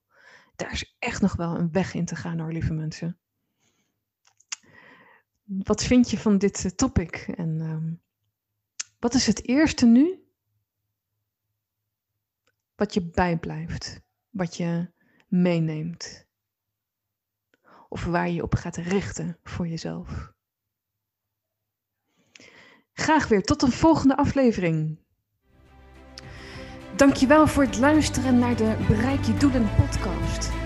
daar 0.54 0.72
is 0.72 0.96
echt 0.98 1.20
nog 1.20 1.36
wel 1.36 1.58
een 1.58 1.72
weg 1.72 1.94
in 1.94 2.04
te 2.04 2.16
gaan 2.16 2.38
hoor, 2.38 2.52
lieve 2.52 2.72
mensen. 2.72 3.18
Wat 5.46 5.82
vind 5.82 6.10
je 6.10 6.18
van 6.18 6.38
dit 6.38 6.64
eh, 6.64 6.70
topic? 6.70 7.16
En 7.36 7.60
ehm, 7.60 7.94
wat 8.98 9.14
is 9.14 9.26
het 9.26 9.48
eerste 9.48 9.86
nu 9.86 10.20
wat 12.74 12.94
je 12.94 13.10
bijblijft, 13.10 14.00
wat 14.30 14.56
je 14.56 14.92
meeneemt? 15.28 16.26
Of 17.88 18.04
waar 18.04 18.30
je 18.30 18.42
op 18.42 18.54
gaat 18.54 18.76
richten 18.76 19.38
voor 19.42 19.66
jezelf? 19.68 20.32
Graag 22.92 23.28
weer 23.28 23.42
tot 23.42 23.62
een 23.62 23.72
volgende 23.72 24.16
aflevering. 24.16 24.98
Dankjewel 26.96 27.46
voor 27.46 27.62
het 27.62 27.78
luisteren 27.78 28.38
naar 28.38 28.56
de 28.56 28.84
Bereik 28.88 29.24
je 29.24 29.34
Doelen 29.34 29.74
podcast. 29.74 30.65